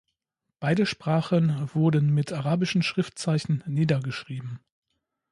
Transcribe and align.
Beide 0.59 0.87
Sprachen 0.87 1.55
wurden 1.75 2.11
mit 2.11 2.33
arabischen 2.33 2.81
Schriftzeichen 2.81 3.61
niedergeschrieben. 3.67 4.59